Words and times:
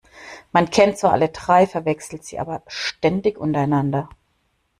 Man 0.51 0.71
kennt 0.71 0.97
zwar 0.97 1.11
alle 1.11 1.29
drei, 1.29 1.67
verwechselt 1.67 2.25
sie 2.25 2.39
aber 2.39 2.63
ständig 2.65 3.37
untereinander. 3.37 4.09